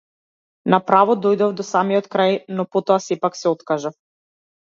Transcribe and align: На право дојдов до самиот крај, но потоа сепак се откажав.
На 0.73 0.77
право 0.85 1.15
дојдов 1.25 1.51
до 1.59 1.65
самиот 1.67 2.09
крај, 2.15 2.33
но 2.61 2.67
потоа 2.77 2.97
сепак 3.09 3.37
се 3.43 3.51
откажав. 3.53 3.97